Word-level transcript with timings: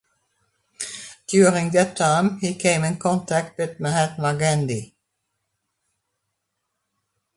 During 1.27 1.69
that 1.73 1.95
time 1.95 2.39
he 2.39 2.55
came 2.55 2.83
in 2.83 2.97
contact 2.97 3.55
with 3.59 3.79
Mahatma 3.79 4.35
Gandhi. 4.35 4.95